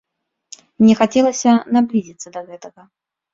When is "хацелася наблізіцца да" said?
1.01-2.45